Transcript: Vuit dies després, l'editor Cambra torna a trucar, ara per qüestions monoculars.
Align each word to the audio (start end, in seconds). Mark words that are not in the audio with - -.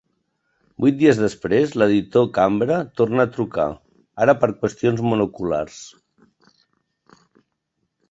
Vuit 0.85 0.95
dies 1.01 1.19
després, 1.23 1.75
l'editor 1.81 2.25
Cambra 2.39 2.79
torna 3.01 3.27
a 3.27 3.31
trucar, 3.37 3.69
ara 4.27 4.37
per 4.45 4.53
qüestions 4.65 5.07
monoculars. 5.13 5.81